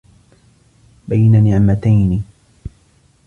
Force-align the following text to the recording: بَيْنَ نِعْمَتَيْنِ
بَيْنَ 1.07 1.43
نِعْمَتَيْنِ 1.43 2.21